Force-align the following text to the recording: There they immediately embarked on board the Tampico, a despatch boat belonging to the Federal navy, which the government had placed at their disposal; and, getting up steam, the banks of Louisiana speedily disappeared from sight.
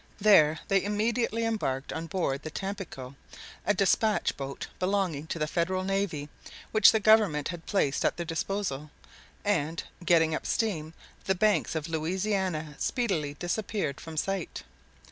There 0.19 0.61
they 0.67 0.83
immediately 0.83 1.45
embarked 1.45 1.93
on 1.93 2.07
board 2.07 2.41
the 2.41 2.49
Tampico, 2.49 3.13
a 3.67 3.75
despatch 3.75 4.35
boat 4.35 4.65
belonging 4.79 5.27
to 5.27 5.37
the 5.37 5.45
Federal 5.45 5.83
navy, 5.83 6.27
which 6.71 6.91
the 6.91 6.99
government 6.99 7.49
had 7.49 7.67
placed 7.67 8.03
at 8.03 8.17
their 8.17 8.25
disposal; 8.25 8.89
and, 9.45 9.83
getting 10.03 10.33
up 10.33 10.47
steam, 10.47 10.95
the 11.25 11.35
banks 11.35 11.75
of 11.75 11.87
Louisiana 11.87 12.75
speedily 12.79 13.35
disappeared 13.35 14.01
from 14.01 14.17
sight. 14.17 14.63